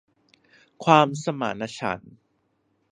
[0.83, 2.13] ความสมานฉันท์